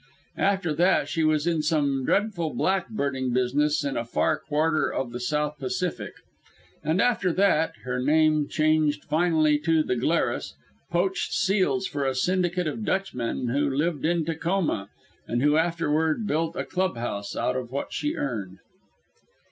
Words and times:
After 0.39 0.73
that 0.73 1.07
she 1.09 1.23
was 1.23 1.45
in 1.45 1.61
some 1.61 2.03
dreadful 2.05 2.55
black 2.55 2.89
birding 2.89 3.33
business 3.33 3.83
in 3.83 3.95
a 3.95 4.03
far 4.03 4.39
quarter 4.39 4.91
of 4.91 5.11
the 5.11 5.19
South 5.19 5.59
Pacific; 5.59 6.13
and 6.83 6.99
after 6.99 7.31
that 7.33 7.75
her 7.83 8.01
name 8.01 8.47
changed 8.47 9.03
finally 9.05 9.59
to 9.59 9.83
the 9.83 9.95
Glarus 9.95 10.55
poached 10.89 11.33
seals 11.33 11.85
for 11.85 12.03
a 12.07 12.15
syndicate 12.15 12.65
of 12.65 12.83
Dutchmen 12.83 13.49
who 13.49 13.69
lived 13.69 14.03
in 14.03 14.25
Tacoma, 14.25 14.89
and 15.27 15.43
who 15.43 15.55
afterward 15.55 16.25
built 16.25 16.55
a 16.55 16.65
club 16.65 16.97
house 16.97 17.35
out 17.35 17.55
of 17.55 17.71
what 17.71 17.93
she 17.93 18.15
earned. 18.15 18.57